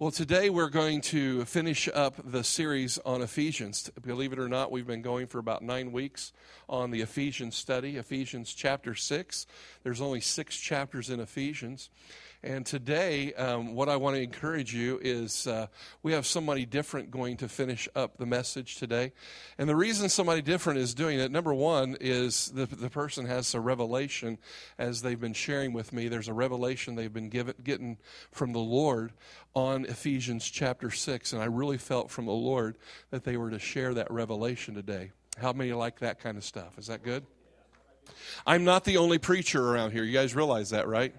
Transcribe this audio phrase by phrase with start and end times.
[0.00, 3.90] Well, today we're going to finish up the series on Ephesians.
[4.00, 6.32] Believe it or not, we've been going for about nine weeks
[6.68, 9.46] on the Ephesians study, Ephesians chapter 6.
[9.82, 11.90] There's only six chapters in Ephesians.
[12.44, 15.66] And today, um, what I want to encourage you is uh,
[16.04, 19.12] we have somebody different going to finish up the message today.
[19.58, 23.54] And the reason somebody different is doing it, number one, is the, the person has
[23.54, 24.38] a revelation
[24.78, 26.06] as they've been sharing with me.
[26.06, 27.98] There's a revelation they've been given, getting
[28.30, 29.12] from the Lord
[29.54, 31.32] on Ephesians chapter 6.
[31.32, 32.78] And I really felt from the Lord
[33.10, 35.10] that they were to share that revelation today.
[35.38, 36.78] How many like that kind of stuff?
[36.78, 37.26] Is that good?
[38.46, 40.04] I'm not the only preacher around here.
[40.04, 41.12] You guys realize that, right?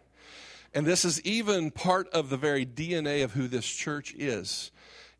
[0.74, 4.72] And this is even part of the very DNA of who this church is.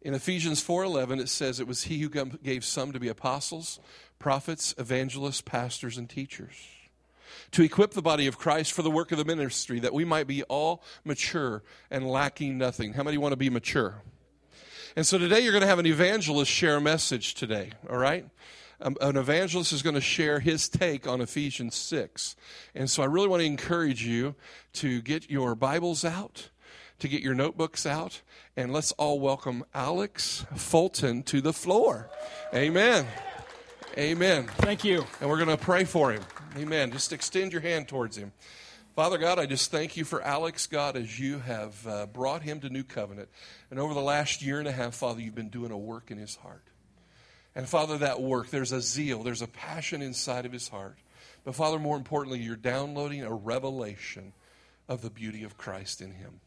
[0.02, 3.80] In Ephesians 4:11 it says it was he who gave some to be apostles,
[4.18, 6.56] prophets, evangelists, pastors and teachers
[7.52, 10.28] to equip the body of Christ for the work of the ministry that we might
[10.28, 12.94] be all mature and lacking nothing.
[12.94, 14.02] How many want to be mature?
[14.96, 18.26] And so today you're going to have an evangelist share a message today, all right?
[18.82, 22.36] Um, an evangelist is going to share his take on Ephesians 6.
[22.74, 24.36] And so I really want to encourage you
[24.74, 26.50] to get your Bibles out,
[27.00, 28.22] to get your notebooks out,
[28.56, 32.10] and let's all welcome Alex Fulton to the floor.
[32.54, 33.06] Amen.
[33.98, 34.48] Amen.
[34.48, 35.06] Thank you.
[35.20, 36.24] And we're going to pray for him.
[36.56, 36.92] Amen.
[36.92, 38.32] Just extend your hand towards him.
[38.96, 42.62] Father God, I just thank you for Alex, God, as you have uh, brought him
[42.62, 43.30] to New Covenant.
[43.72, 46.18] And over the last year and a half, Father, you've been doing a work in
[46.18, 46.69] his heart.
[47.56, 50.98] And Father, that work, there's a zeal, there's a passion inside of his heart.
[51.44, 54.34] But Father, more importantly, you're downloading a revelation
[54.88, 56.42] of the beauty of Christ in him.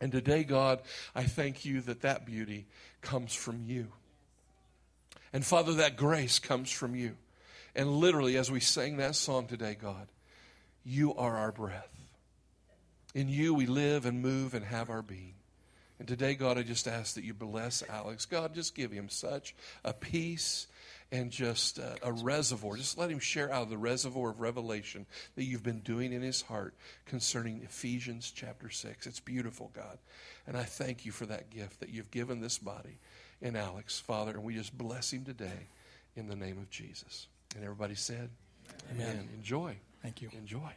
[0.00, 0.80] And today, God,
[1.14, 2.66] I thank you that that beauty
[3.00, 3.88] comes from you.
[5.32, 7.16] And Father, that grace comes from you.
[7.74, 10.08] And literally, as we sang that song today, God,
[10.84, 11.90] you are our breath.
[13.14, 15.34] In you we live and move and have our being.
[15.98, 18.24] And today, God, I just ask that you bless Alex.
[18.24, 19.54] God, just give him such
[19.84, 20.68] a peace
[21.10, 22.76] and just a, a, reservoir.
[22.76, 26.22] Just let him share out of the reservoir of revelation that you've been doing in
[26.22, 26.74] his heart
[27.06, 29.06] concerning Ephesians chapter 6.
[29.06, 29.98] It's beautiful, God.
[30.46, 32.98] And I thank you for that gift that you've given this body
[33.40, 34.32] in Alex, Father.
[34.32, 35.68] And we just bless him today
[36.14, 37.26] in the name of Jesus.
[37.54, 38.30] And everybody said,
[38.92, 39.08] Amen.
[39.08, 39.28] Amen.
[39.34, 39.76] Enjoy.
[40.02, 40.28] Thank you.
[40.36, 40.72] Enjoy.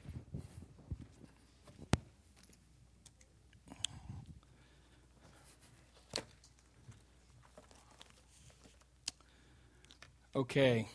[10.35, 10.87] Okay,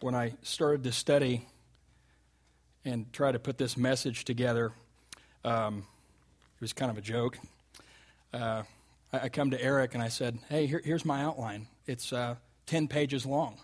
[0.00, 1.46] when I started to study
[2.84, 4.72] and try to put this message together,
[5.44, 5.78] um,
[6.56, 7.38] it was kind of a joke.
[8.32, 8.62] Uh,
[9.12, 11.66] I, I, come to Eric and I said, "Hey, here, here's my outline.
[11.86, 12.36] It's uh,
[12.66, 13.58] ten pages long."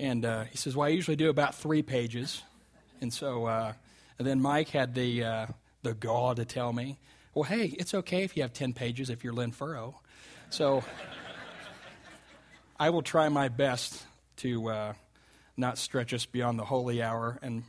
[0.00, 2.42] And uh, he says, "Well, I usually do about three pages."
[3.00, 3.72] And so, uh,
[4.18, 5.46] and then Mike had the uh,
[5.82, 6.98] the gall to tell me,
[7.34, 10.00] "Well, hey, it's okay if you have ten pages if you're Lynn Furrow."
[10.50, 10.82] So.
[12.80, 14.06] I will try my best
[14.36, 14.92] to uh,
[15.56, 17.64] not stretch us beyond the holy hour, and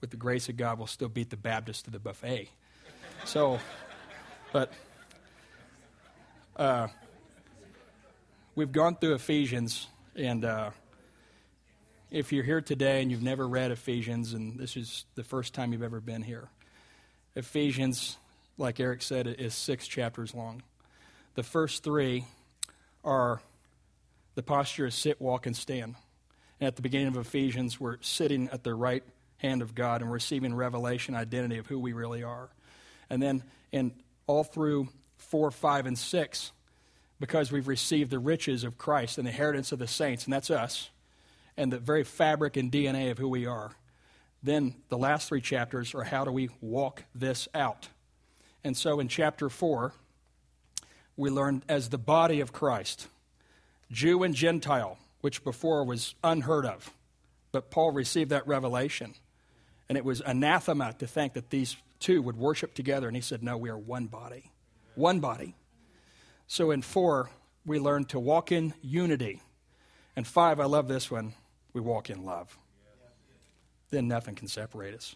[0.00, 2.48] with the grace of God, we'll still beat the Baptist to the buffet.
[3.26, 3.58] So,
[4.50, 4.72] but
[6.56, 6.88] uh,
[8.54, 10.70] we've gone through Ephesians, and uh,
[12.10, 15.74] if you're here today and you've never read Ephesians, and this is the first time
[15.74, 16.48] you've ever been here,
[17.36, 18.16] Ephesians,
[18.56, 20.62] like Eric said, is six chapters long.
[21.34, 22.24] The first three
[23.04, 23.42] are
[24.34, 25.94] the posture is sit, walk, and stand.
[26.60, 29.02] And at the beginning of Ephesians, we're sitting at the right
[29.38, 32.50] hand of God and receiving revelation identity of who we really are.
[33.10, 33.92] And then in
[34.26, 34.88] all through
[35.18, 36.52] 4, 5, and 6,
[37.18, 40.50] because we've received the riches of Christ and the inheritance of the saints, and that's
[40.50, 40.90] us,
[41.56, 43.72] and the very fabric and DNA of who we are.
[44.42, 47.88] Then the last three chapters are how do we walk this out?
[48.64, 49.92] And so in chapter 4,
[51.16, 53.06] we learned as the body of Christ.
[53.92, 56.90] Jew and Gentile, which before was unheard of.
[57.52, 59.14] But Paul received that revelation.
[59.88, 63.06] And it was anathema to think that these two would worship together.
[63.06, 64.50] And he said, No, we are one body.
[64.94, 65.54] One body.
[66.46, 67.30] So in four,
[67.64, 69.40] we learn to walk in unity.
[70.16, 71.34] And five, I love this one,
[71.72, 72.58] we walk in love.
[73.90, 75.14] Then nothing can separate us.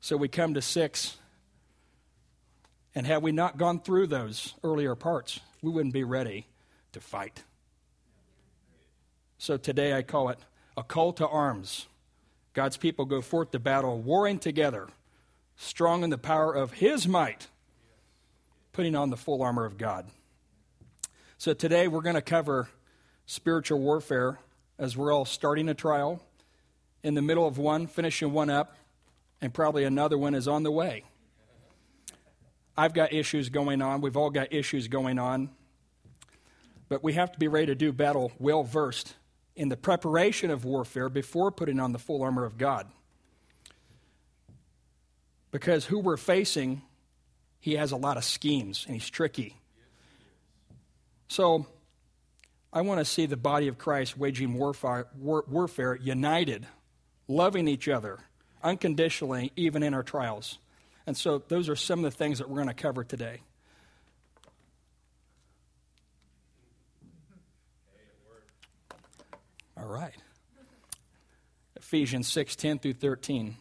[0.00, 1.16] So we come to six.
[2.94, 6.46] And had we not gone through those earlier parts, we wouldn't be ready
[6.92, 7.42] to fight.
[9.38, 10.38] So today I call it
[10.76, 11.86] a call to arms.
[12.54, 14.88] God's people go forth to battle, warring together,
[15.56, 17.48] strong in the power of His might,
[18.72, 20.06] putting on the full armor of God.
[21.38, 22.68] So today we're going to cover
[23.26, 24.38] spiritual warfare
[24.78, 26.22] as we're all starting a trial,
[27.02, 28.76] in the middle of one, finishing one up,
[29.40, 31.04] and probably another one is on the way.
[32.76, 34.00] I've got issues going on.
[34.00, 35.50] We've all got issues going on.
[36.88, 39.14] But we have to be ready to do battle well versed
[39.56, 42.86] in the preparation of warfare before putting on the full armor of God.
[45.50, 46.82] Because who we're facing,
[47.58, 49.56] he has a lot of schemes and he's tricky.
[51.28, 51.66] So
[52.72, 56.66] I want to see the body of Christ waging warfare, war, warfare united,
[57.26, 58.18] loving each other
[58.62, 60.58] unconditionally, even in our trials.
[61.06, 63.40] And so those are some of the things that we're going to cover today.
[69.86, 70.16] All right.
[71.76, 73.56] Ephesians 6 10 through 13.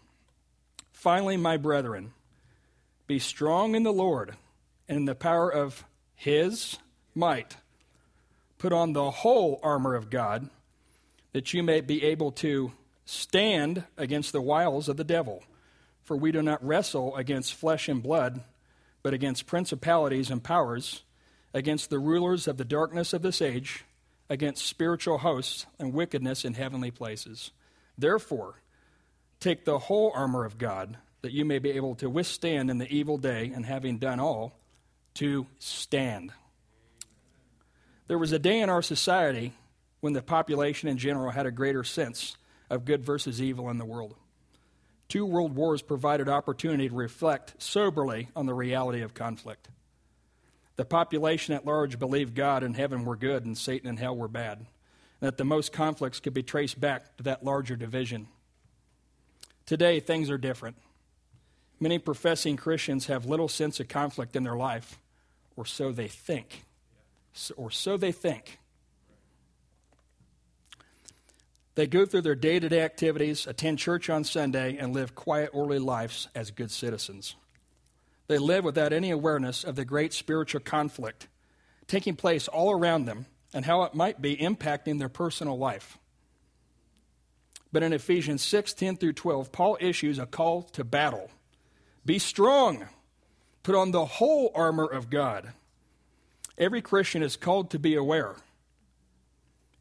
[0.92, 2.14] Finally, my brethren,
[3.06, 4.34] be strong in the Lord
[4.90, 5.86] and in the power of
[6.16, 6.80] his
[7.14, 7.58] might.
[8.58, 10.50] Put on the whole armor of God,
[11.34, 12.72] that you may be able to
[13.06, 15.44] stand against the wiles of the devil.
[16.02, 18.42] For we do not wrestle against flesh and blood,
[19.04, 21.04] but against principalities and powers,
[21.54, 23.86] against the rulers of the darkness of this age
[24.30, 27.52] against spiritual hosts and wickedness in heavenly places.
[27.98, 28.62] Therefore,
[29.40, 32.92] take the whole armor of God, that you may be able to withstand in the
[32.92, 34.60] evil day, and having done all,
[35.16, 36.32] to stand.
[38.08, 39.54] There was a day in our society
[40.02, 42.36] when the population in general had a greater sense
[42.70, 44.16] of good versus evil in the world.
[45.08, 49.70] Two world wars provided opportunity to reflect soberly on the reality of conflict.
[50.76, 54.28] The population at large believed God and heaven were good and Satan and hell were
[54.28, 54.68] bad, and
[55.22, 58.28] that the most conflicts could be traced back to that larger division.
[59.66, 60.76] Today, things are different.
[61.80, 65.00] Many professing Christians have little sense of conflict in their life,
[65.56, 66.66] or so they think.
[67.58, 68.60] Or so they think.
[71.76, 75.50] They go through their day to day activities, attend church on Sunday, and live quiet,
[75.52, 77.36] orderly lives as good citizens.
[78.28, 81.28] They live without any awareness of the great spiritual conflict
[81.88, 85.98] taking place all around them and how it might be impacting their personal life.
[87.72, 91.30] But in Ephesians 6 10 through 12, Paul issues a call to battle.
[92.06, 92.88] Be strong,
[93.64, 95.54] put on the whole armor of God.
[96.58, 98.36] Every Christian is called to be aware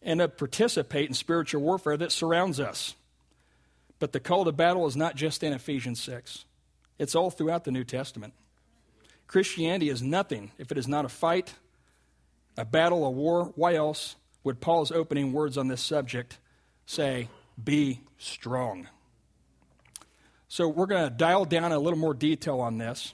[0.03, 2.95] and to participate in spiritual warfare that surrounds us.
[3.99, 6.45] But the call to battle is not just in Ephesians 6.
[6.99, 8.35] It's all throughout the New Testament.
[9.27, 11.55] Christianity is nothing if it is not a fight,
[12.57, 13.53] a battle, a war.
[13.57, 16.39] Why else would Paul's opening words on this subject
[16.87, 17.29] say,
[17.63, 18.89] Be strong?
[20.49, 23.13] So we're going to dial down a little more detail on this.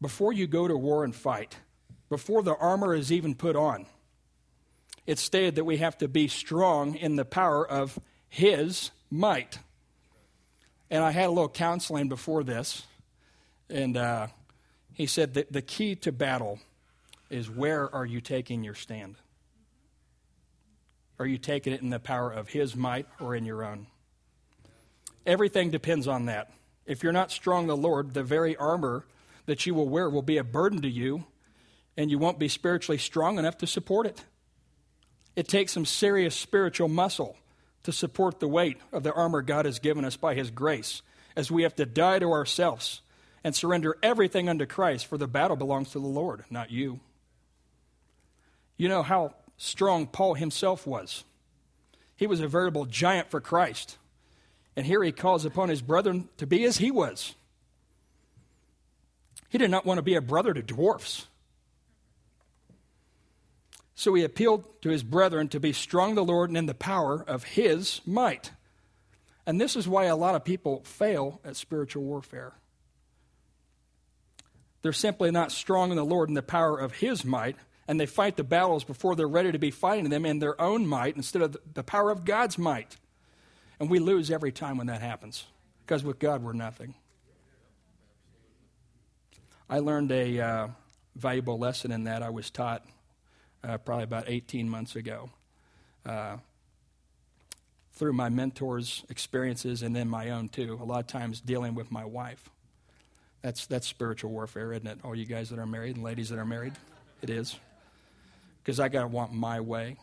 [0.00, 1.58] Before you go to war and fight,
[2.08, 3.86] before the armor is even put on,
[5.06, 7.98] it's stated that we have to be strong in the power of
[8.28, 9.58] His might.
[10.94, 12.84] And I had a little counseling before this,
[13.68, 14.28] and uh,
[14.92, 16.60] he said that the key to battle
[17.28, 19.16] is where are you taking your stand?
[21.18, 23.88] Are you taking it in the power of his might or in your own?
[25.26, 26.52] Everything depends on that.
[26.86, 29.04] If you're not strong the Lord, the very armor
[29.46, 31.24] that you will wear will be a burden to you,
[31.96, 34.22] and you won't be spiritually strong enough to support it.
[35.34, 37.36] It takes some serious spiritual muscle
[37.84, 41.02] to support the weight of the armor God has given us by His grace,
[41.36, 43.00] as we have to die to ourselves
[43.44, 47.00] and surrender everything unto Christ, for the battle belongs to the Lord, not you.
[48.76, 51.24] You know how strong Paul himself was.
[52.16, 53.98] He was a veritable giant for Christ.
[54.76, 57.34] And here he calls upon his brethren to be as he was.
[59.48, 61.26] He did not want to be a brother to dwarfs.
[63.94, 66.74] So he appealed to his brethren to be strong in the Lord and in the
[66.74, 68.50] power of his might.
[69.46, 72.54] And this is why a lot of people fail at spiritual warfare.
[74.82, 78.06] They're simply not strong in the Lord and the power of his might, and they
[78.06, 81.42] fight the battles before they're ready to be fighting them in their own might instead
[81.42, 82.96] of the power of God's might.
[83.78, 85.44] And we lose every time when that happens,
[85.86, 86.94] because with God we're nothing.
[89.68, 90.68] I learned a uh,
[91.16, 92.84] valuable lesson in that I was taught
[93.66, 95.30] uh, probably about 18 months ago.
[96.04, 96.36] Uh,
[97.92, 101.90] through my mentor's experiences and then my own too, a lot of times dealing with
[101.90, 102.50] my wife.
[103.42, 104.98] That's, that's spiritual warfare, isn't it?
[105.04, 106.72] All you guys that are married and ladies that are married?
[107.22, 107.56] It is.
[108.62, 109.96] Because I got to want my way.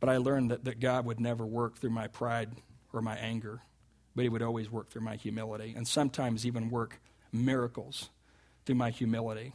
[0.00, 2.50] But I learned that, that God would never work through my pride
[2.92, 3.60] or my anger,
[4.14, 7.00] but He would always work through my humility, and sometimes even work
[7.32, 8.10] miracles
[8.64, 9.54] through my humility.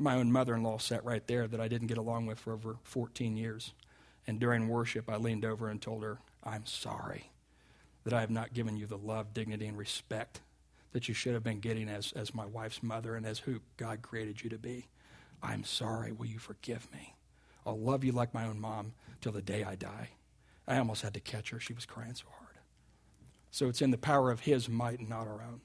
[0.00, 2.54] My own mother in law sat right there that I didn't get along with for
[2.54, 3.74] over 14 years.
[4.26, 7.30] And during worship, I leaned over and told her, I'm sorry
[8.04, 10.40] that I have not given you the love, dignity, and respect
[10.92, 14.00] that you should have been getting as, as my wife's mother and as who God
[14.00, 14.88] created you to be.
[15.42, 16.12] I'm sorry.
[16.12, 17.14] Will you forgive me?
[17.66, 20.12] I'll love you like my own mom till the day I die.
[20.66, 21.60] I almost had to catch her.
[21.60, 22.56] She was crying so hard.
[23.50, 25.60] So it's in the power of His might and not our own.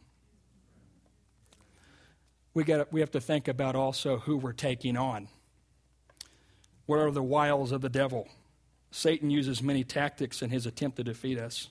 [2.56, 5.28] We, got, we have to think about also who we're taking on.
[6.86, 8.30] What are the wiles of the devil?
[8.92, 11.70] Satan uses many tactics in his attempt to defeat us.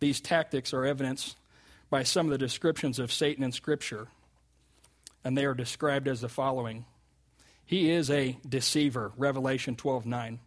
[0.00, 1.36] These tactics are evidenced
[1.90, 4.08] by some of the descriptions of Satan in Scripture,
[5.22, 6.86] and they are described as the following
[7.64, 10.40] He is a deceiver, Revelation 12 9.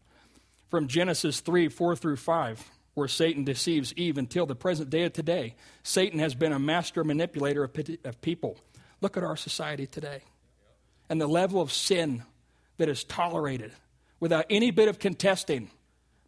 [0.69, 5.13] From Genesis 3 4 through 5, where Satan deceives Eve until the present day of
[5.13, 7.71] today, Satan has been a master manipulator of,
[8.03, 8.57] of people.
[9.01, 10.21] Look at our society today
[11.09, 12.23] and the level of sin
[12.77, 13.71] that is tolerated
[14.19, 15.69] without any bit of contesting,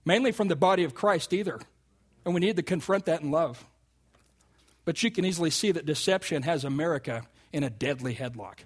[0.06, 1.60] mainly from the body of Christ either.
[2.25, 3.66] And we need to confront that in love.
[4.86, 7.24] But you can easily see that deception has America
[7.54, 8.60] in a deadly headlock.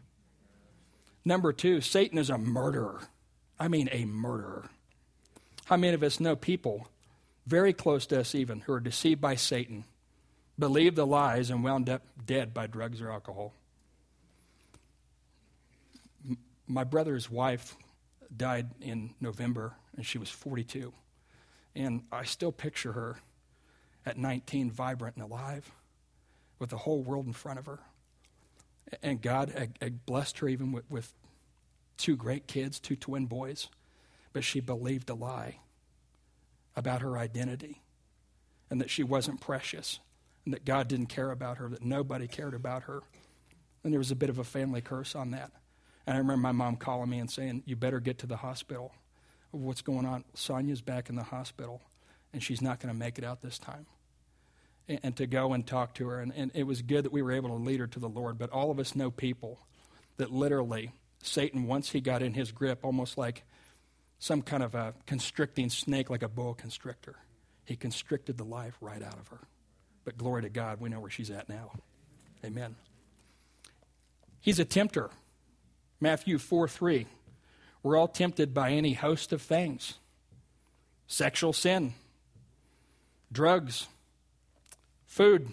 [1.24, 3.02] Number two, Satan is a murderer.
[3.60, 4.70] I mean, a murderer.
[5.66, 6.88] How many of us know people
[7.48, 9.86] very close to us, even, who are deceived by Satan,
[10.58, 13.54] believed the lies, and wound up dead by drugs or alcohol?
[16.68, 17.76] My brother's wife
[18.36, 20.94] died in November, and she was 42.
[21.76, 23.18] And I still picture her
[24.06, 25.72] at 19, vibrant and alive,
[26.60, 27.80] with the whole world in front of her.
[29.02, 31.14] And God had blessed her even with, with
[31.98, 33.70] two great kids, two twin boys,
[34.34, 35.60] but she believed a lie
[36.76, 37.82] about her identity
[38.70, 40.00] and that she wasn't precious
[40.44, 43.02] and that God didn't care about her, that nobody cared about her.
[43.84, 45.52] And there was a bit of a family curse on that.
[46.08, 48.94] And I remember my mom calling me and saying, You better get to the hospital.
[49.52, 50.26] What's going on?
[50.34, 51.82] Sonia's back in the hospital,
[52.34, 53.86] and she's not going to make it out this time.
[54.88, 56.20] And, and, to go and talk to her.
[56.20, 58.38] And, and it was good that we were able to lead her to the Lord.
[58.38, 59.60] But all of us know people
[60.18, 60.92] that literally,
[61.24, 63.44] Satan, once he got in his grip, almost like
[64.20, 67.16] some kind of a constricting snake, like a boa constrictor,
[67.66, 69.40] he constricted the life right out of her.
[70.04, 71.72] But glory to God, we know where she's at now.
[72.44, 72.76] Amen.
[74.40, 75.10] He's a tempter.
[76.00, 77.08] Matthew 4 3.
[77.84, 79.96] We're all tempted by any host of things
[81.08, 81.94] sexual sin,
[83.32, 83.88] drugs,
[85.06, 85.50] food.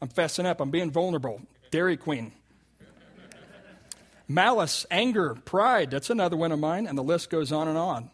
[0.00, 1.42] I'm fessing up, I'm being vulnerable.
[1.70, 2.32] Dairy Queen.
[4.26, 8.10] Malice, anger, pride, that's another one of mine, and the list goes on and on.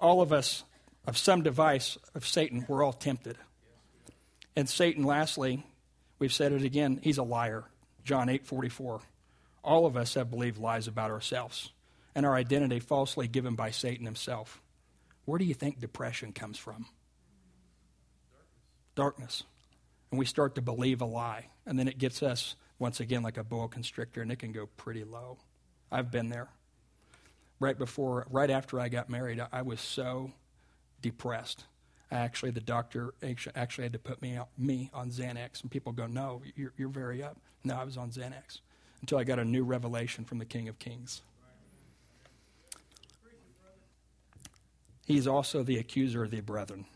[0.00, 0.64] All of us,
[1.06, 3.36] of some device of Satan, we're all tempted.
[4.56, 5.64] And Satan, lastly,
[6.18, 7.64] we've said it again, he's a liar.
[8.02, 9.02] John 8 44.
[9.64, 11.70] All of us have believed lies about ourselves
[12.14, 14.60] and our identity falsely given by Satan himself.
[15.24, 16.86] Where do you think depression comes from?
[18.94, 19.44] Darkness.
[20.10, 21.46] And we start to believe a lie.
[21.64, 24.66] And then it gets us, once again, like a boa constrictor, and it can go
[24.76, 25.38] pretty low.
[25.90, 26.48] I've been there.
[27.60, 30.32] Right before, right after I got married, I was so
[31.00, 31.64] depressed.
[32.10, 33.14] Actually, the doctor
[33.54, 35.62] actually had to put me, me on Xanax.
[35.62, 37.38] And people go, No, you're, you're very up.
[37.64, 38.58] No, I was on Xanax
[39.02, 41.20] until I got a new revelation from the King of Kings.
[45.04, 46.86] He's also the accuser of the brethren.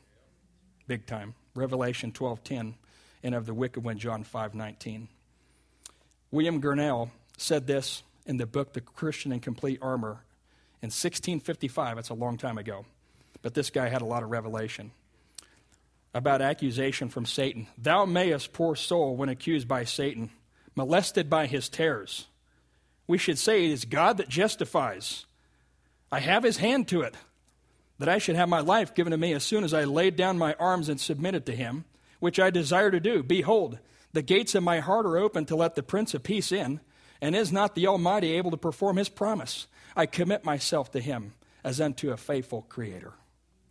[0.86, 1.34] Big time.
[1.54, 2.74] Revelation 12:10
[3.22, 5.08] and of the wicked one John 5:19.
[6.30, 10.24] William Gurnall said this in the book The Christian in Complete Armor
[10.82, 11.96] in 1655.
[11.96, 12.86] That's a long time ago.
[13.42, 14.92] But this guy had a lot of revelation
[16.14, 17.66] about accusation from Satan.
[17.76, 20.30] Thou mayest, poor soul, when accused by Satan,
[20.76, 22.26] molested by his terrors.
[23.08, 25.26] We should say it is God that justifies.
[26.12, 27.16] I have his hand to it,
[27.98, 30.38] that I should have my life given to me as soon as I laid down
[30.38, 31.84] my arms and submitted to him,
[32.20, 33.22] which I desire to do.
[33.22, 33.78] Behold,
[34.12, 36.80] the gates of my heart are open to let the Prince of Peace in,
[37.20, 39.66] and is not the Almighty able to perform his promise?
[39.96, 41.32] I commit myself to him
[41.64, 43.14] as unto a faithful Creator.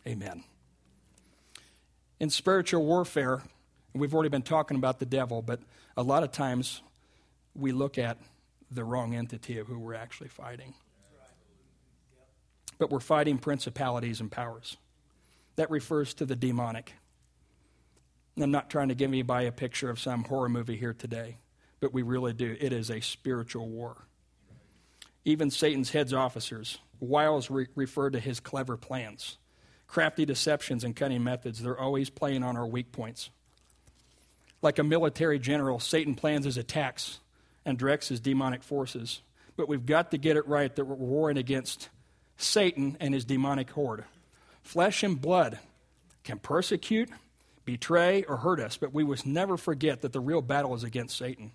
[0.06, 0.42] Amen.
[2.18, 3.42] In spiritual warfare,
[3.94, 5.60] we've already been talking about the devil, but
[5.96, 6.82] a lot of times
[7.58, 8.18] we look at
[8.70, 10.74] the wrong entity of who we're actually fighting.
[12.78, 14.76] But we're fighting principalities and powers.
[15.56, 16.92] That refers to the demonic.
[18.38, 21.38] I'm not trying to give anybody a picture of some horror movie here today,
[21.80, 22.56] but we really do.
[22.60, 24.06] It is a spiritual war.
[25.24, 29.38] Even Satan's heads officers, wiles re- refer to his clever plans,
[29.86, 31.62] crafty deceptions, and cunning methods.
[31.62, 33.30] They're always playing on our weak points.
[34.60, 37.20] Like a military general, Satan plans his attacks
[37.66, 39.20] and directs his demonic forces.
[39.56, 41.90] But we've got to get it right that we're warring against
[42.38, 44.04] Satan and his demonic horde.
[44.62, 45.58] Flesh and blood
[46.24, 47.10] can persecute,
[47.64, 51.18] betray, or hurt us, but we must never forget that the real battle is against
[51.18, 51.52] Satan.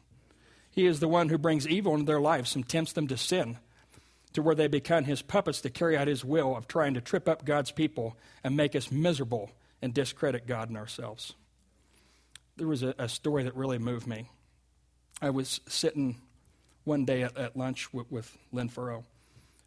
[0.69, 3.57] He is the one who brings evil into their lives and tempts them to sin,
[4.33, 7.27] to where they become his puppets to carry out his will of trying to trip
[7.27, 9.51] up God's people and make us miserable
[9.81, 11.33] and discredit God and ourselves.
[12.57, 14.29] There was a, a story that really moved me.
[15.21, 16.17] I was sitting
[16.83, 19.03] one day at, at lunch with, with Lynn Furrow,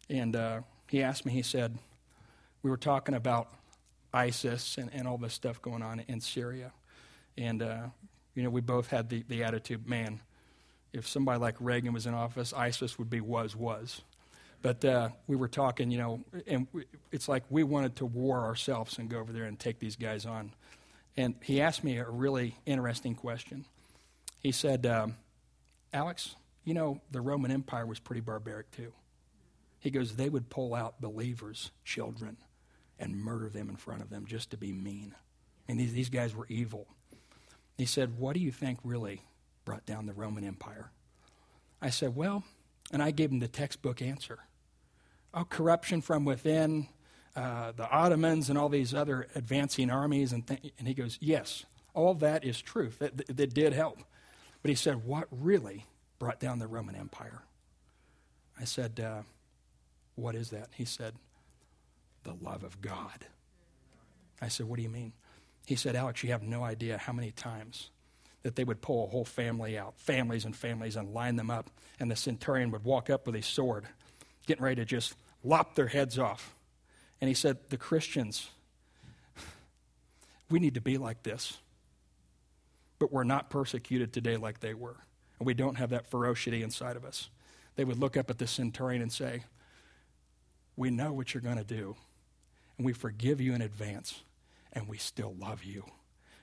[0.09, 1.77] and uh, he asked me, he said,
[2.61, 3.47] we were talking about
[4.13, 6.73] ISIS and, and all this stuff going on in Syria.
[7.37, 7.83] And, uh,
[8.33, 10.19] you know, we both had the, the attitude, man,
[10.91, 14.01] if somebody like Reagan was in office, ISIS would be was, was.
[14.61, 16.67] But uh, we were talking, you know, and
[17.11, 20.25] it's like we wanted to war ourselves and go over there and take these guys
[20.25, 20.53] on.
[21.15, 23.65] And he asked me a really interesting question.
[24.41, 25.15] He said, um,
[25.95, 26.35] Alex,
[26.65, 28.91] you know, the Roman Empire was pretty barbaric too.
[29.79, 32.35] He goes, they would pull out believers, children,
[32.99, 35.15] and murder them in front of them just to be mean.
[35.69, 36.87] And these, these guys were evil.
[37.77, 39.21] He said, What do you think really
[39.63, 40.91] brought down the Roman Empire?
[41.81, 42.43] I said, Well,
[42.91, 44.39] and I gave him the textbook answer.
[45.33, 46.87] Oh, corruption from within,
[47.37, 50.33] uh, the Ottomans and all these other advancing armies.
[50.33, 52.99] And, th- and he goes, Yes, all that is truth.
[52.99, 53.99] That, that, that did help.
[54.65, 55.85] But he said, What really
[56.17, 57.43] brought down the Roman Empire?
[58.59, 59.21] I said, uh,
[60.15, 60.69] What is that?
[60.73, 61.13] He said,
[62.23, 63.27] the love of God.
[64.41, 65.13] I said, What do you mean?
[65.67, 67.91] He said, Alex, you have no idea how many times
[68.41, 71.69] that they would pull a whole family out, families and families, and line them up,
[71.99, 73.85] and the centurion would walk up with his sword,
[74.47, 76.55] getting ready to just lop their heads off.
[77.21, 78.49] And he said, The Christians,
[80.49, 81.59] we need to be like this.
[83.05, 84.97] But we're not persecuted today like they were.
[85.37, 87.29] And we don't have that ferocity inside of us.
[87.75, 89.43] They would look up at the centurion and say,
[90.75, 91.95] We know what you're going to do
[92.77, 94.23] and we forgive you in advance,
[94.73, 95.85] and we still love you.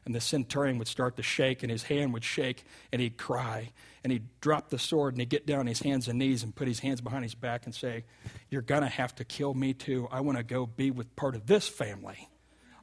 [0.04, 3.73] And the centurion would start to shake, and his hand would shake, and he'd cry,
[4.02, 6.54] and he'd drop the sword, and he'd get down on his hands and knees and
[6.54, 8.04] put his hands behind his back and say,
[8.50, 10.07] You're going to have to kill me too.
[10.12, 12.28] I want to go be with part of this family.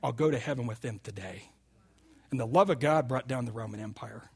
[0.03, 1.49] I'll go to heaven with them today.
[2.31, 4.29] And the love of God brought down the Roman Empire.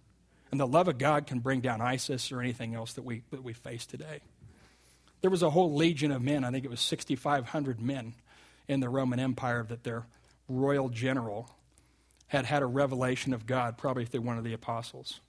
[0.52, 3.44] And the love of God can bring down ISIS or anything else that we, that
[3.44, 4.22] we face today.
[5.22, 8.14] There was a whole legion of men, I think it was 6,500 men
[8.68, 10.06] in the Roman Empire that their
[10.48, 11.50] royal general
[12.28, 15.22] had had a revelation of God, probably through one of the apostles.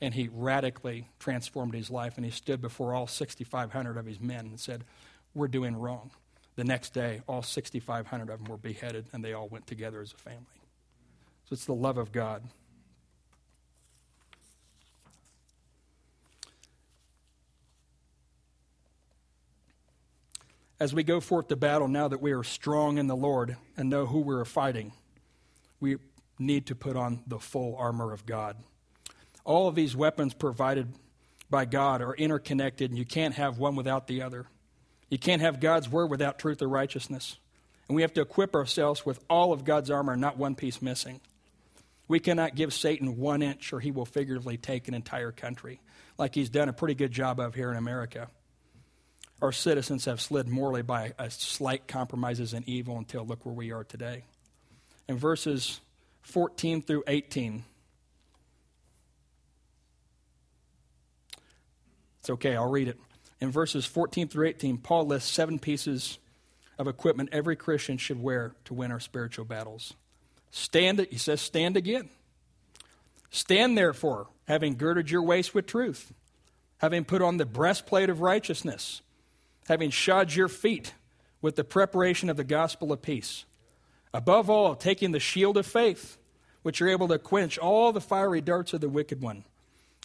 [0.00, 4.46] And he radically transformed his life, and he stood before all 6,500 of his men
[4.46, 4.84] and said,
[5.34, 6.10] We're doing wrong.
[6.56, 10.12] The next day, all 6,500 of them were beheaded, and they all went together as
[10.12, 10.59] a family.
[11.50, 12.44] So it's the love of God.
[20.80, 23.90] as we go forth to battle now that we are strong in the Lord and
[23.90, 24.92] know who we're fighting,
[25.78, 25.98] we
[26.38, 28.56] need to put on the full armor of God.
[29.44, 30.88] All of these weapons provided
[31.50, 34.46] by God are interconnected, and you can't have one without the other.
[35.10, 37.36] You can't have God's word without truth or righteousness.
[37.86, 41.20] And we have to equip ourselves with all of God's armor, not one piece missing.
[42.10, 45.80] We cannot give Satan one inch, or he will figuratively take an entire country,
[46.18, 48.28] like he's done a pretty good job of here in America
[49.42, 53.72] our citizens have slid morally by a slight compromises in evil until look where we
[53.72, 54.24] are today.
[55.08, 55.80] In verses
[56.22, 57.64] 14 through 18,
[62.20, 62.98] it's okay, I'll read it.
[63.40, 66.18] In verses 14 through 18, Paul lists seven pieces
[66.78, 69.94] of equipment every Christian should wear to win our spiritual battles.
[70.50, 72.08] Stand, he says, stand again.
[73.30, 76.12] Stand therefore, having girded your waist with truth,
[76.78, 79.02] having put on the breastplate of righteousness
[79.70, 80.94] having shod your feet
[81.40, 83.44] with the preparation of the gospel of peace.
[84.12, 86.18] Above all, taking the shield of faith,
[86.62, 89.44] which are able to quench all the fiery darts of the wicked one,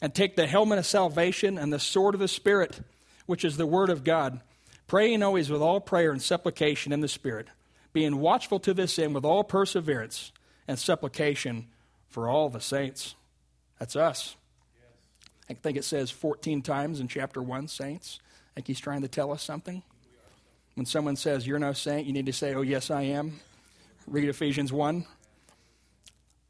[0.04, 2.80] and take the helmet of salvation and the sword of the Spirit,
[3.26, 4.40] which is the word of God,
[4.86, 7.48] praying always with all prayer and supplication in the Spirit,
[7.96, 10.34] being watchful to this end with all perseverance
[10.68, 11.66] and supplication
[12.10, 13.16] for all the saints.
[13.80, 14.36] That's us.
[15.50, 18.20] I think it says 14 times in chapter 1, saints.
[18.54, 19.82] Like he's trying to tell us something.
[20.74, 23.40] When someone says, You're no saint, you need to say, Oh, yes, I am.
[24.08, 25.06] Read Ephesians 1.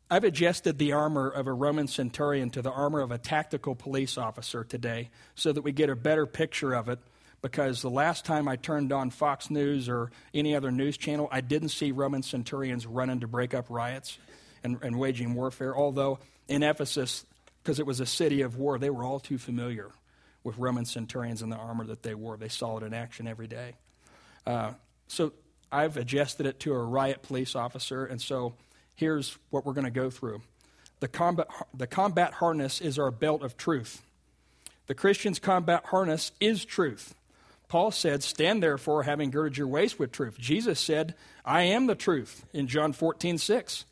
[0.10, 4.17] I've adjusted the armor of a Roman centurion to the armor of a tactical police
[4.17, 6.97] officer today so that we get a better picture of it.
[7.41, 11.41] Because the last time I turned on Fox News or any other news channel, I
[11.41, 14.17] didn't see Roman centurions running to break up riots
[14.63, 15.76] and, and waging warfare.
[15.76, 17.26] Although in Ephesus,
[17.62, 19.91] because it was a city of war, they were all too familiar
[20.43, 22.38] with Roman centurions and the armor that they wore.
[22.38, 23.74] They saw it in action every day.
[24.45, 24.74] Uh,
[25.08, 25.34] so
[25.71, 28.54] I've adjusted it to a riot police officer, and so
[28.95, 30.41] here's what we're going to go through.
[31.00, 34.02] The combat, the combat harness is our belt of truth.
[34.88, 37.15] The Christian's combat harness is truth.
[37.75, 40.38] Paul said, Stand therefore, having girded your waist with truth.
[40.38, 43.83] Jesus said, I am the truth in John 14, 6.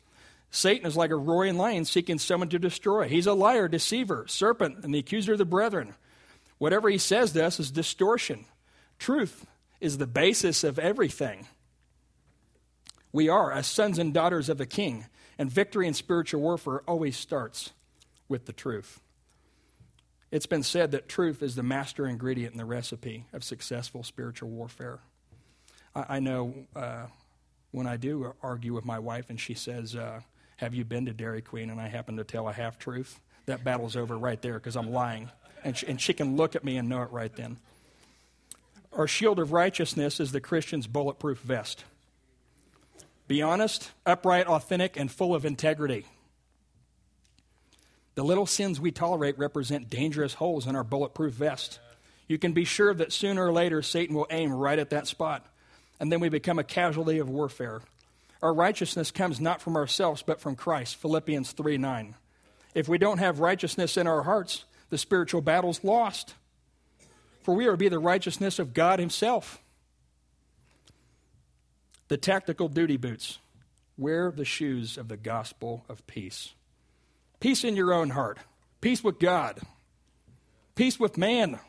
[0.50, 3.08] Satan is like a roaring lion seeking someone to destroy.
[3.08, 5.94] He's a liar, deceiver, serpent, and the accuser of the brethren.
[6.56, 8.46] Whatever he says to us is distortion.
[8.98, 9.46] Truth
[9.82, 11.46] is the basis of everything.
[13.12, 15.04] We are, as sons and daughters of the King,
[15.36, 17.72] and victory in spiritual warfare always starts
[18.30, 19.02] with the truth.
[20.30, 24.50] It's been said that truth is the master ingredient in the recipe of successful spiritual
[24.50, 25.00] warfare.
[25.94, 27.06] I, I know uh,
[27.70, 30.20] when I do argue with my wife and she says, uh,
[30.56, 31.70] Have you been to Dairy Queen?
[31.70, 34.90] and I happen to tell a half truth, that battle's over right there because I'm
[34.90, 35.30] lying.
[35.62, 37.58] And she, and she can look at me and know it right then.
[38.92, 41.84] Our shield of righteousness is the Christian's bulletproof vest.
[43.26, 46.06] Be honest, upright, authentic, and full of integrity.
[48.14, 51.80] The little sins we tolerate represent dangerous holes in our bulletproof vest.
[52.28, 55.46] You can be sure that sooner or later Satan will aim right at that spot,
[55.98, 57.82] and then we become a casualty of warfare.
[58.40, 60.96] Our righteousness comes not from ourselves, but from Christ.
[60.96, 62.14] Philippians 3 9.
[62.74, 66.34] If we don't have righteousness in our hearts, the spiritual battle's lost.
[67.42, 69.60] For we are to be the righteousness of God Himself.
[72.08, 73.38] The tactical duty boots.
[73.96, 76.52] Wear the shoes of the gospel of peace.
[77.44, 78.38] Peace in your own heart,
[78.80, 79.60] peace with God,
[80.74, 81.60] peace with man,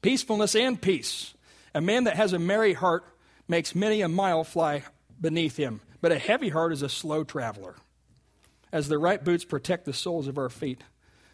[0.00, 1.34] peacefulness and peace.
[1.74, 3.04] A man that has a merry heart
[3.46, 4.84] makes many a mile fly
[5.20, 7.76] beneath him, but a heavy heart is a slow traveler.
[8.72, 10.82] As the right boots protect the soles of our feet,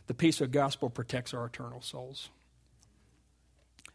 [0.08, 2.30] the peace of gospel protects our eternal souls.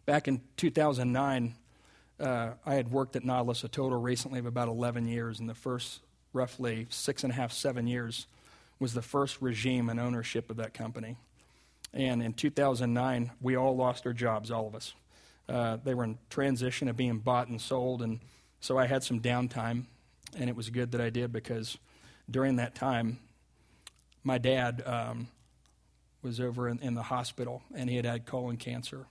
[0.06, 1.56] Back in 2009,
[2.22, 5.42] uh, I had worked at Nautilus a total recently of about 11 years.
[5.42, 6.00] In the first
[6.32, 8.28] roughly six and a half, seven years
[8.82, 11.16] was the first regime and ownership of that company.
[11.94, 14.94] And in 2009, we all lost our jobs, all of us.
[15.48, 18.20] Uh, they were in transition of being bought and sold, and
[18.60, 19.86] so I had some downtime,
[20.36, 21.78] and it was good that I did because
[22.30, 23.20] during that time,
[24.24, 25.28] my dad um,
[26.22, 29.08] was over in, in, the hospital, and he had had colon cancer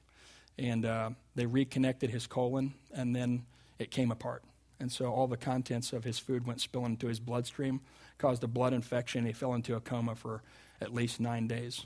[0.60, 3.46] and uh, they reconnected his colon, and then
[3.78, 4.44] it came apart.
[4.80, 7.80] And so all the contents of his food went spilling into his bloodstream,
[8.18, 9.26] caused a blood infection.
[9.26, 10.42] He fell into a coma for
[10.80, 11.84] at least nine days.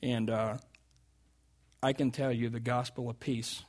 [0.00, 0.58] And uh,
[1.82, 3.64] I can tell you the gospel of peace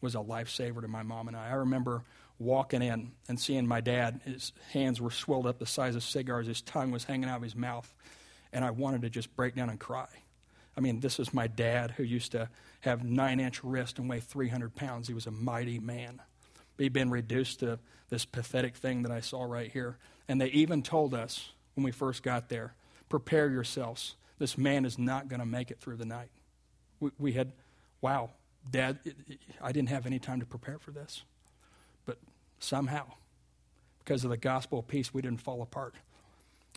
[0.00, 1.50] was a lifesaver to my mom and I.
[1.50, 2.04] I remember
[2.38, 4.20] walking in and seeing my dad.
[4.24, 7.42] His hands were swelled up the size of cigars, his tongue was hanging out of
[7.42, 7.92] his mouth.
[8.52, 10.08] And I wanted to just break down and cry.
[10.76, 12.48] I mean, this is my dad who used to
[12.80, 15.08] have nine inch wrist and weigh 300 pounds.
[15.08, 16.20] He was a mighty man.
[16.78, 19.96] He'd been reduced to this pathetic thing that I saw right here.
[20.28, 22.74] And they even told us when we first got there
[23.08, 24.16] prepare yourselves.
[24.38, 26.30] This man is not going to make it through the night.
[26.98, 27.52] We, we had,
[28.00, 28.30] wow,
[28.68, 28.98] Dad,
[29.62, 31.22] I didn't have any time to prepare for this.
[32.06, 32.18] But
[32.58, 33.04] somehow,
[34.00, 35.94] because of the gospel of peace, we didn't fall apart.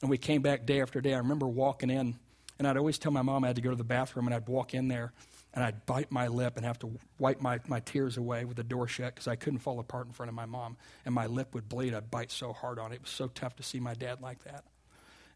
[0.01, 1.15] And we came back day after day.
[1.15, 2.19] I remember walking in
[2.60, 4.47] and I'd always tell my mom I had to go to the bathroom, and I'd
[4.47, 5.13] walk in there,
[5.57, 8.63] and I'd bite my lip and have to wipe my, my tears away with the
[8.63, 10.77] door shut because I couldn't fall apart in front of my mom.
[11.03, 11.95] And my lip would bleed.
[11.95, 12.97] I'd bite so hard on it.
[12.97, 14.65] It was so tough to see my dad like that.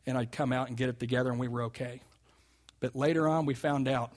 [0.06, 2.02] And I'd come out and get it together, and we were okay.
[2.82, 4.12] But later on, we found out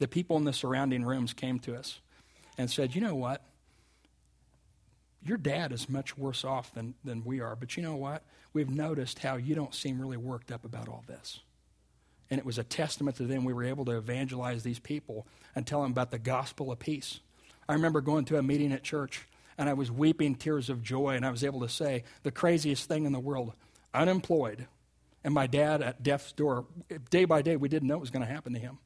[0.00, 2.00] the people in the surrounding rooms came to us
[2.58, 3.40] and said, You know what?
[5.24, 8.24] Your dad is much worse off than, than we are, but you know what?
[8.52, 11.38] We've noticed how you don't seem really worked up about all this
[12.32, 13.44] and it was a testament to them.
[13.44, 17.20] We were able to evangelize these people and tell them about the gospel of peace.
[17.68, 21.10] I remember going to a meeting at church, and I was weeping tears of joy,
[21.10, 23.52] and I was able to say, the craziest thing in the world,
[23.92, 24.66] unemployed,
[25.22, 26.64] and my dad at death's door.
[27.10, 28.78] Day by day, we didn't know it was going to happen to him.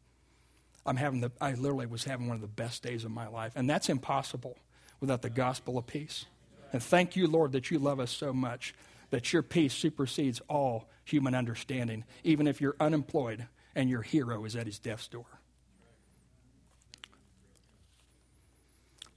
[0.85, 3.52] I'm having the, I literally was having one of the best days of my life,
[3.54, 4.59] and that's impossible
[4.98, 6.24] without the gospel of peace.
[6.72, 8.74] And thank you, Lord, that you love us so much
[9.11, 14.57] that your peace supersedes all human understanding, even if you're unemployed and your hero is
[14.57, 15.27] at his death's door.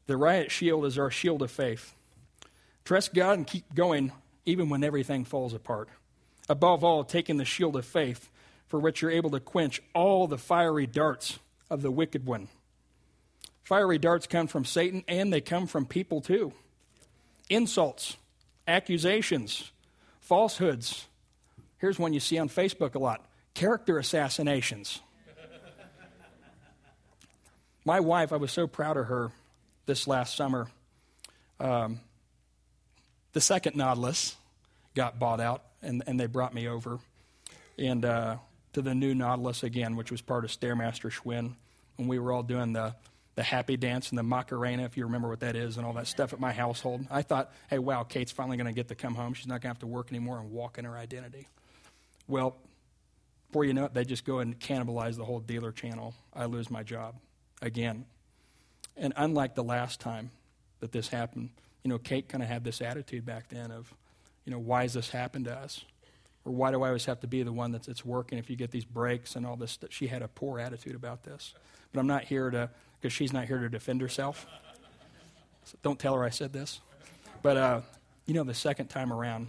[0.08, 1.94] The riot shield is our shield of faith.
[2.84, 4.12] Trust God and keep going
[4.46, 5.90] even when everything falls apart.
[6.48, 8.30] Above all, taking the shield of faith,
[8.68, 12.48] for which you're able to quench all the fiery darts of the wicked one.
[13.64, 16.54] Fiery darts come from Satan and they come from people too.
[17.50, 18.18] Insults,
[18.68, 19.72] accusations,
[20.30, 21.08] falsehoods.
[21.80, 25.02] Here's one you see on Facebook a lot character assassinations.
[27.84, 29.32] My wife, I was so proud of her
[29.88, 30.68] this last summer.
[31.60, 32.00] Um,
[33.34, 34.36] the second Nautilus,
[34.96, 37.00] got bought out, and, and they brought me over
[37.80, 38.36] and uh,
[38.74, 41.56] to the new Nautilus again, which was part of Stairmaster Schwinn,
[41.98, 42.94] and we were all doing the
[43.40, 46.08] the happy dance and the Macarena, if you remember what that is, and all that
[46.08, 47.06] stuff at my household.
[47.10, 49.34] I thought, hey, wow, Kate's finally going to get to come home.
[49.34, 51.48] She's not going to have to work anymore and walk in her identity.
[52.28, 52.58] Well,
[53.48, 56.16] before you know it, they just go and cannibalize the whole dealer channel.
[56.34, 57.16] I lose my job
[57.62, 58.04] again.
[58.98, 60.32] And unlike the last time
[60.82, 61.52] that this happened,
[61.86, 63.94] you know, Kate kind of had this attitude back then of,
[64.44, 65.86] you know, why has this happened to us?
[66.44, 68.58] Or why do I always have to be the one that's, that's working if you
[68.58, 69.80] get these breaks and all this?
[69.92, 71.54] She had a poor attitude about this.
[71.94, 74.46] But I'm not here to because she's not here to defend herself.
[75.64, 76.82] So don't tell her I said this.
[77.42, 77.82] But, uh,
[78.26, 79.48] you know, the second time around,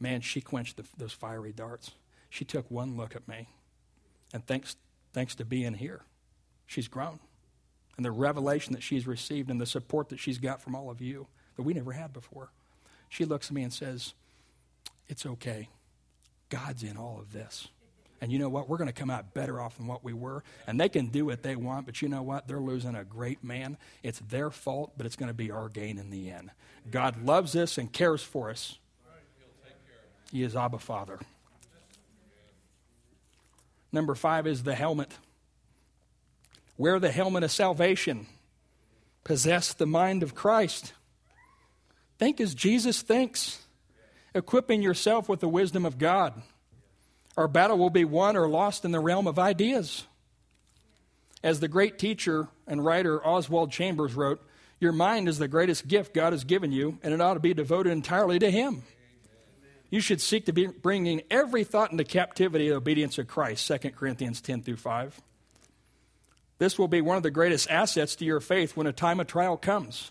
[0.00, 1.90] man, she quenched the, those fiery darts.
[2.30, 3.48] She took one look at me,
[4.32, 4.76] and thanks,
[5.12, 6.02] thanks to being here,
[6.66, 7.20] she's grown.
[7.96, 11.00] And the revelation that she's received and the support that she's got from all of
[11.00, 12.50] you that we never had before.
[13.08, 14.14] She looks at me and says,
[15.06, 15.68] It's okay.
[16.48, 17.68] God's in all of this.
[18.24, 18.70] And you know what?
[18.70, 20.42] We're going to come out better off than what we were.
[20.66, 22.48] And they can do what they want, but you know what?
[22.48, 23.76] They're losing a great man.
[24.02, 26.50] It's their fault, but it's going to be our gain in the end.
[26.90, 28.78] God loves us and cares for us.
[30.32, 31.18] He is Abba Father.
[33.92, 35.12] Number five is the helmet.
[36.78, 38.26] Wear the helmet of salvation.
[39.22, 40.94] Possess the mind of Christ.
[42.18, 43.66] Think as Jesus thinks,
[44.34, 46.42] equipping yourself with the wisdom of God.
[47.36, 50.04] Our battle will be won or lost in the realm of ideas.
[51.42, 54.40] As the great teacher and writer Oswald Chambers wrote,
[54.80, 57.54] Your mind is the greatest gift God has given you, and it ought to be
[57.54, 58.82] devoted entirely to Him.
[59.90, 63.90] You should seek to be bringing every thought into captivity of obedience of Christ, 2
[63.90, 65.20] Corinthians 10 through 5.
[66.58, 69.26] This will be one of the greatest assets to your faith when a time of
[69.26, 70.10] trial comes,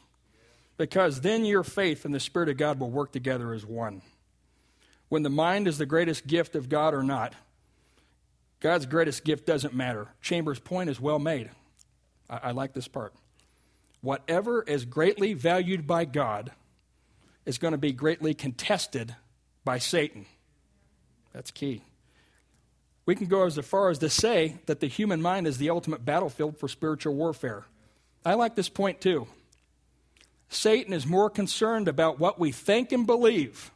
[0.77, 4.01] because then your faith and the Spirit of God will work together as one
[5.09, 7.33] when the mind is the greatest gift of God or not.
[8.59, 10.07] God's greatest gift doesn't matter.
[10.21, 11.49] Chambers' point is well made.
[12.29, 13.13] I, I like this part.
[14.01, 16.51] Whatever is greatly valued by God
[17.45, 19.15] is going to be greatly contested
[19.65, 20.25] by Satan.
[21.33, 21.83] That's key.
[23.05, 26.05] We can go as far as to say that the human mind is the ultimate
[26.05, 27.65] battlefield for spiritual warfare.
[28.25, 29.27] I like this point too.
[30.47, 33.71] Satan is more concerned about what we think and believe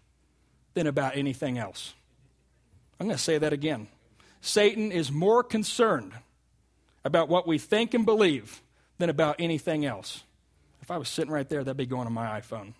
[0.77, 1.95] than about anything else.
[2.99, 3.87] I'm going to say that again.
[4.41, 6.13] Satan is more concerned
[7.03, 8.61] about what we think and believe
[8.99, 10.23] than about anything else.
[10.83, 12.73] If I was sitting right there, that'd be going on my iPhone.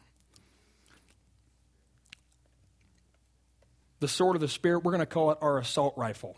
[4.00, 6.38] The sword of the Spirit, we're going to call it our assault rifle.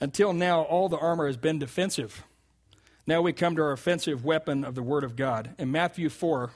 [0.00, 2.24] Until now, all the armor has been defensive.
[3.06, 5.54] Now we come to our offensive weapon of the Word of God.
[5.60, 6.50] In Matthew 4,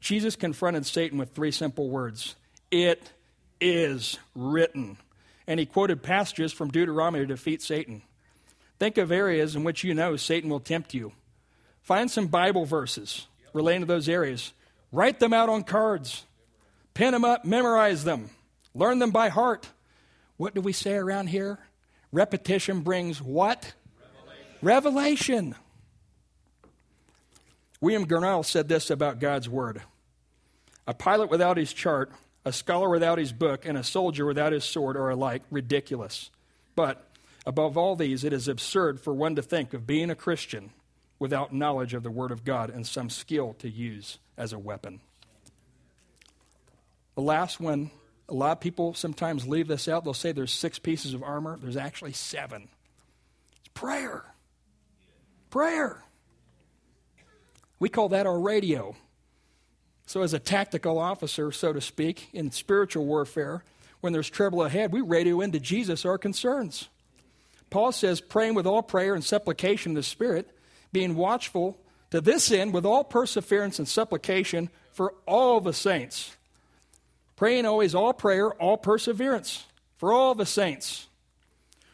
[0.00, 2.34] Jesus confronted Satan with three simple words
[2.82, 3.12] it
[3.60, 4.96] is written.
[5.46, 8.02] And he quoted passages from Deuteronomy to defeat Satan.
[8.78, 11.12] Think of areas in which you know Satan will tempt you.
[11.82, 14.52] Find some Bible verses relating to those areas.
[14.90, 16.24] Write them out on cards.
[16.94, 18.30] Pin them up, memorize them.
[18.74, 19.68] Learn them by heart.
[20.36, 21.58] What do we say around here?
[22.10, 23.74] Repetition brings what?
[24.62, 25.54] Revelation.
[25.54, 25.54] Revelation.
[27.80, 29.82] William Gurnall said this about God's Word
[30.86, 32.10] A pilot without his chart
[32.44, 36.30] a scholar without his book, and a soldier without his sword are alike ridiculous.
[36.76, 37.04] But
[37.46, 40.70] above all these, it is absurd for one to think of being a Christian
[41.18, 45.00] without knowledge of the Word of God and some skill to use as a weapon.
[47.14, 47.90] The last one,
[48.28, 50.04] a lot of people sometimes leave this out.
[50.04, 52.68] They'll say there's six pieces of armor, there's actually seven.
[53.60, 54.24] It's prayer.
[55.50, 56.02] Prayer.
[57.78, 58.96] We call that our radio.
[60.06, 63.64] So, as a tactical officer, so to speak, in spiritual warfare,
[64.00, 66.88] when there's trouble ahead, we radio into Jesus our concerns.
[67.70, 70.50] Paul says, praying with all prayer and supplication in the Spirit,
[70.92, 71.78] being watchful
[72.10, 76.36] to this end with all perseverance and supplication for all the saints.
[77.34, 79.64] Praying always all prayer, all perseverance
[79.96, 81.08] for all the saints.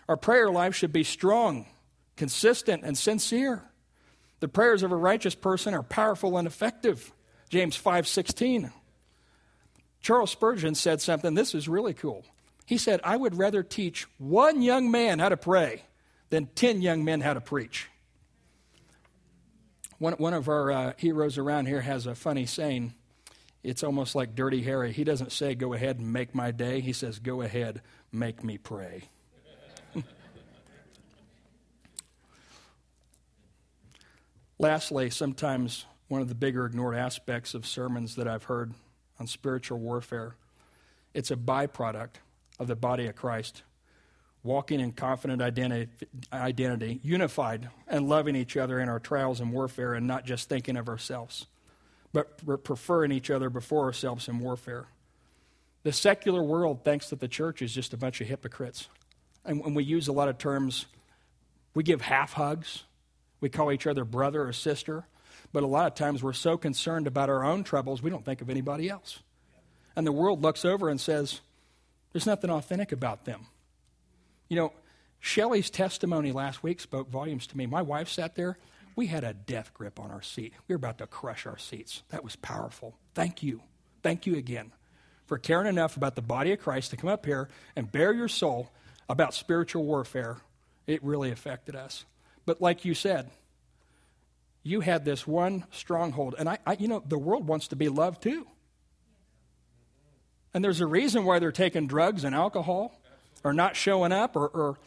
[0.08, 1.66] Our prayer life should be strong,
[2.16, 3.62] consistent, and sincere.
[4.40, 7.12] The prayers of a righteous person are powerful and effective.
[7.50, 8.72] James 5:16.
[10.00, 12.24] Charles Spurgeon said something this is really cool.
[12.64, 15.82] He said, "I would rather teach one young man how to pray
[16.30, 17.88] than 10 young men how to preach."
[19.98, 22.94] One, one of our uh, heroes around here has a funny saying.
[23.62, 24.90] It's almost like Dirty Harry.
[24.92, 26.80] He doesn't say, Go ahead and make my day.
[26.80, 29.10] He says, Go ahead, make me pray.
[34.58, 38.74] Lastly, sometimes one of the bigger ignored aspects of sermons that I've heard
[39.20, 40.34] on spiritual warfare
[41.14, 42.16] It's a byproduct
[42.58, 43.62] of the body of Christ,
[44.42, 50.08] walking in confident identity, unified and loving each other in our trials and warfare, and
[50.08, 51.46] not just thinking of ourselves,
[52.12, 54.88] but preferring each other before ourselves in warfare.
[55.84, 58.88] The secular world thinks that the church is just a bunch of hypocrites.
[59.44, 60.86] And when we use a lot of terms,
[61.72, 62.82] we give half hugs,
[63.40, 65.06] we call each other brother or sister,
[65.52, 68.40] but a lot of times we're so concerned about our own troubles, we don't think
[68.40, 69.20] of anybody else.
[69.96, 71.40] And the world looks over and says,
[72.12, 73.46] there's nothing authentic about them.
[74.48, 74.72] You know,
[75.20, 77.66] Shelley's testimony last week spoke volumes to me.
[77.66, 78.58] My wife sat there.
[78.96, 80.52] We had a death grip on our seat.
[80.66, 82.02] We were about to crush our seats.
[82.08, 82.96] That was powerful.
[83.14, 83.62] Thank you.
[84.02, 84.72] Thank you again
[85.26, 88.28] for caring enough about the body of Christ to come up here and bare your
[88.28, 88.70] soul
[89.08, 90.38] about spiritual warfare.
[90.86, 92.04] It really affected us.
[92.46, 93.30] But like you said,
[94.62, 96.34] you had this one stronghold.
[96.38, 98.46] And I, I you know, the world wants to be loved too.
[100.52, 103.00] And there's a reason why they're taking drugs and alcohol
[103.44, 104.78] or not showing up or, or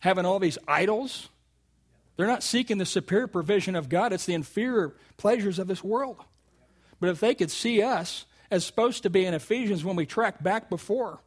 [0.00, 1.28] having all these idols.
[2.16, 6.16] They're not seeking the superior provision of God, it's the inferior pleasures of this world.
[7.00, 10.42] But if they could see us as supposed to be in Ephesians when we track
[10.42, 11.20] back before,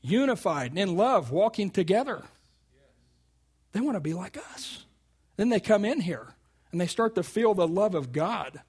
[0.00, 2.22] unified in love, walking together,
[3.72, 4.86] they want to be like us.
[5.36, 6.34] Then they come in here
[6.72, 8.60] and they start to feel the love of God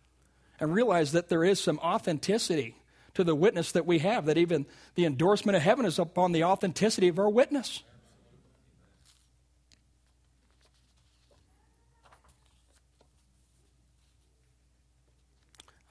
[0.60, 2.76] and realize that there is some authenticity
[3.14, 6.44] to the witness that we have, that even the endorsement of heaven is upon the
[6.44, 7.84] authenticity of our witness.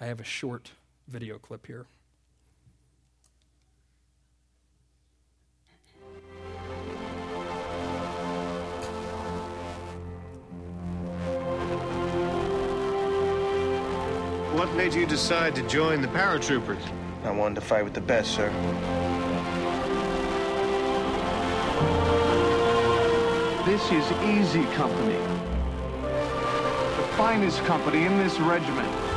[0.01, 0.71] I have a short
[1.09, 1.87] video clip here.
[14.61, 16.83] What made you decide to join the paratroopers?
[17.25, 18.51] I wanted to fight with the best, sir.
[23.65, 25.17] This is Easy Company,
[26.03, 29.10] the finest company in this regiment.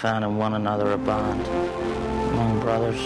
[0.00, 2.98] Found in one another a bond among brothers.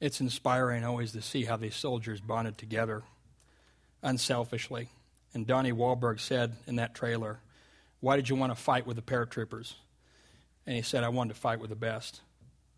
[0.00, 3.02] It's inspiring always to see how these soldiers bonded together
[4.02, 4.88] unselfishly.
[5.34, 7.40] And Donnie Wahlberg said in that trailer,
[8.00, 9.74] Why did you want to fight with the paratroopers?
[10.66, 12.22] And he said, I wanted to fight with the best.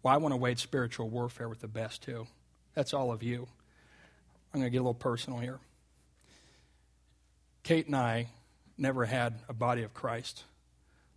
[0.03, 2.27] Well, I want to wage spiritual warfare with the best too.
[2.75, 3.47] That's all of you.
[4.53, 5.61] I'm going to get a little personal here.
[7.62, 8.29] Kate and I
[8.77, 10.44] never had a body of Christ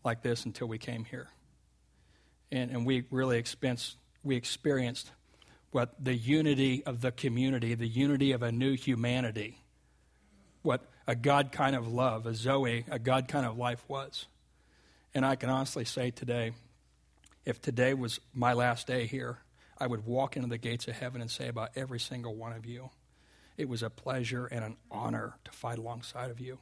[0.04, 1.28] like this until we came here.
[2.52, 5.12] And, and we really experienced, we experienced
[5.72, 9.58] what the unity of the community, the unity of a new humanity,
[10.62, 14.28] what a God kind of love, a Zoe, a God kind of life was.
[15.14, 16.52] And I can honestly say today,
[17.44, 19.40] if today was my last day here,
[19.78, 22.66] I would walk into the gates of heaven and say about every single one of
[22.66, 22.90] you,
[23.58, 26.60] it was a pleasure and an honor to fight alongside of you.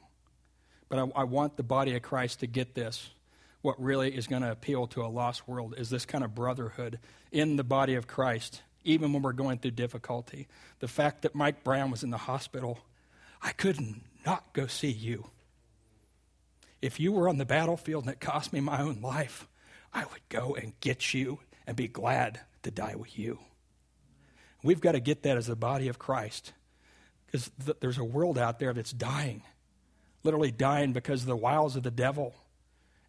[0.88, 3.10] But I, I want the body of Christ to get this.
[3.62, 6.98] What really is going to appeal to a lost world is this kind of brotherhood
[7.32, 10.46] in the body of Christ, even when we're going through difficulty.
[10.80, 12.80] The fact that Mike Brown was in the hospital,
[13.42, 13.80] I could
[14.26, 15.30] not go see you.
[16.82, 19.48] If you were on the battlefield and it cost me my own life,
[19.92, 23.38] I would go and get you and be glad to die with you.
[24.62, 26.52] We've got to get that as the body of Christ.
[27.34, 29.42] Because th- there's a world out there that's dying,
[30.22, 32.32] literally dying because of the wiles of the devil.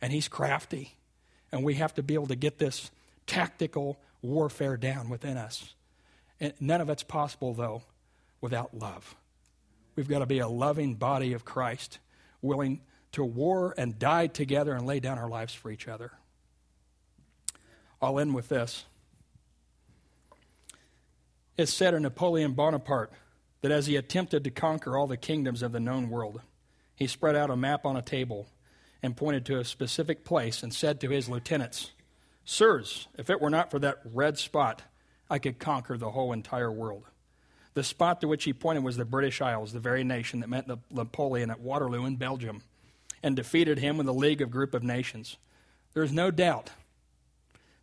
[0.02, 0.96] And he's crafty.
[1.52, 2.90] And we have to be able to get this
[3.28, 5.76] tactical warfare down within us.
[6.40, 7.84] And none of it's possible, though,
[8.42, 9.16] without love.
[9.96, 12.00] We've got to be a loving body of Christ,
[12.42, 12.82] willing
[13.12, 16.14] to war and die together and lay down our lives for each other.
[18.02, 18.86] I'll end with this.
[21.58, 23.12] It's said of Napoleon Bonaparte
[23.66, 26.40] that as he attempted to conquer all the kingdoms of the known world,
[26.96, 28.48] he spread out a map on a table
[29.02, 31.90] and pointed to a specific place and said to his lieutenants,
[32.44, 34.84] Sirs, if it were not for that red spot,
[35.32, 37.06] I could conquer the whole entire world.
[37.74, 40.70] The spot to which he pointed was the British Isles, the very nation that met
[40.92, 42.62] Napoleon at Waterloo in Belgium
[43.24, 45.38] and defeated him with a league of group of nations.
[45.96, 46.70] There is no doubt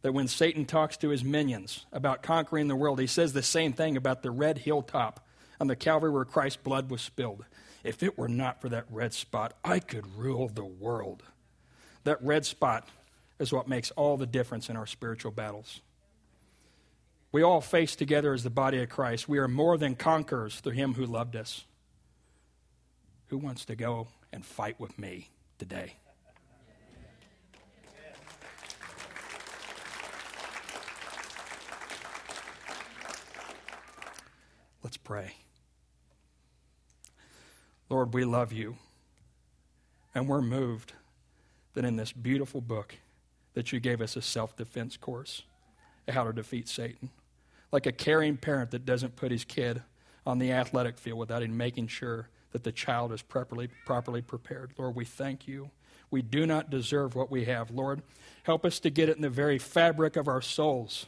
[0.03, 3.73] that when Satan talks to his minions about conquering the world, he says the same
[3.73, 5.27] thing about the red hilltop
[5.63, 7.45] on the Calvary where Christ's blood was spilled.
[7.85, 11.23] If it were not for that red spot, I could rule the world.
[12.03, 12.89] That red spot
[13.39, 15.81] is what makes all the difference in our spiritual battles.
[17.31, 19.29] We all face together as the body of Christ.
[19.29, 21.65] We are more than conquerors through him who loved us.
[23.29, 25.95] Who wants to go and fight with me today?
[34.83, 35.37] Let's pray.
[37.93, 38.77] Lord, we love you.
[40.15, 40.95] And we're moved
[41.75, 42.97] that in this beautiful book
[43.53, 45.43] that you gave us a self-defense course,
[46.09, 47.11] how to defeat Satan.
[47.71, 49.83] Like a caring parent that doesn't put his kid
[50.25, 54.73] on the athletic field without even making sure that the child is properly, properly prepared.
[54.79, 55.71] Lord, we thank you.
[56.11, 57.71] We do not deserve what we have.
[57.71, 58.01] Lord,
[58.45, 61.05] help us to get it in the very fabric of our souls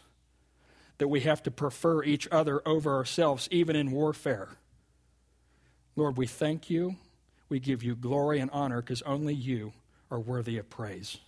[0.98, 4.58] that we have to prefer each other over ourselves, even in warfare.
[5.96, 6.96] Lord, we thank you.
[7.48, 9.72] We give you glory and honor because only you
[10.10, 11.18] are worthy of praise.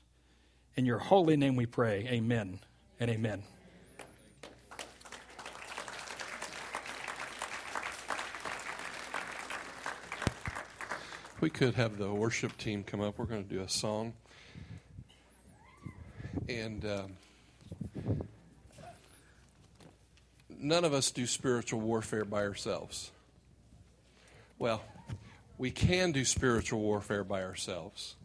[0.74, 2.06] In your holy name we pray.
[2.10, 2.60] Amen
[2.98, 3.44] and amen.
[11.40, 14.14] we could have the worship team come up, we're going to do a song.
[16.48, 18.26] And um,
[20.58, 23.10] none of us do spiritual warfare by ourselves.
[24.58, 24.82] Well,
[25.58, 28.16] we can do spiritual warfare by ourselves,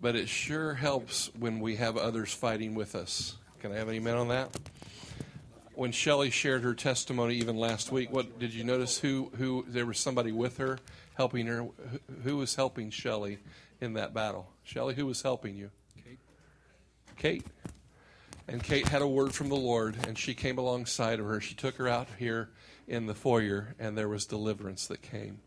[0.00, 3.36] but it sure helps when we have others fighting with us.
[3.60, 4.50] Can I have an amen on that?
[5.74, 9.86] When Shelley shared her testimony even last week, what did you notice who who there
[9.86, 10.80] was somebody with her
[11.14, 11.72] helping her who,
[12.24, 13.38] who was helping Shelley
[13.80, 14.50] in that battle?
[14.64, 15.70] Shelley, who was helping you?
[16.04, 16.18] Kate.
[17.16, 17.46] Kate.
[18.48, 21.40] And Kate had a word from the Lord, and she came alongside of her.
[21.40, 22.48] She took her out here
[22.88, 25.40] in the foyer, and there was deliverance that came.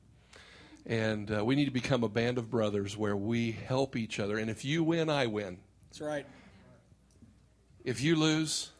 [0.85, 4.37] And uh, we need to become a band of brothers where we help each other.
[4.37, 5.57] And if you win, I win.
[5.89, 6.25] That's right.
[7.83, 8.71] If you lose,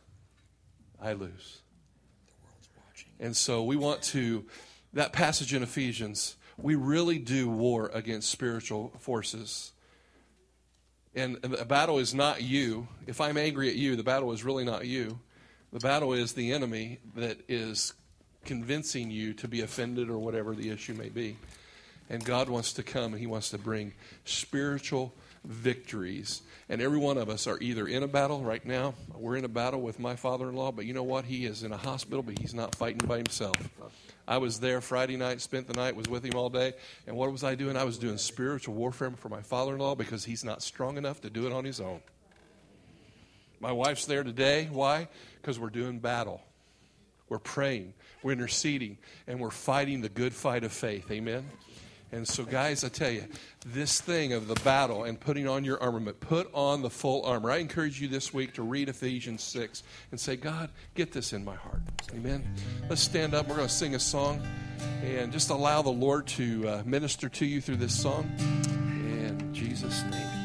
[1.02, 1.60] I lose.
[3.20, 4.46] And so we want to,
[4.94, 9.72] that passage in Ephesians, we really do war against spiritual forces.
[11.14, 12.88] And the battle is not you.
[13.06, 15.20] If I'm angry at you, the battle is really not you.
[15.74, 17.94] The battle is the enemy that is
[18.46, 21.38] convincing you to be offended or whatever the issue may be.
[22.10, 23.94] And God wants to come and He wants to bring
[24.26, 25.14] spiritual
[25.46, 26.42] victories.
[26.70, 29.50] And every one of us are either in a battle right now, we're in a
[29.50, 31.26] battle with my father in law, but you know what?
[31.26, 33.56] He is in a hospital, but he's not fighting by himself.
[34.28, 36.74] I was there Friday night, spent the night, was with him all day.
[37.08, 37.76] And what was I doing?
[37.76, 41.22] I was doing spiritual warfare for my father in law because he's not strong enough
[41.22, 42.02] to do it on his own.
[43.60, 44.70] My wife's there today.
[44.72, 45.08] Why?
[45.42, 46.42] Because we're doing battle.
[47.32, 51.10] We're praying, we're interceding, and we're fighting the good fight of faith.
[51.10, 51.46] Amen?
[52.12, 53.24] And so, guys, I tell you,
[53.66, 57.50] this thing of the battle and putting on your armament, put on the full armor.
[57.50, 61.46] I encourage you this week to read Ephesians 6 and say, God, get this in
[61.46, 61.80] my heart.
[62.14, 62.44] Amen.
[62.90, 63.48] Let's stand up.
[63.48, 64.46] We're going to sing a song
[65.02, 68.30] and just allow the Lord to uh, minister to you through this song.
[68.40, 70.41] In Jesus' name.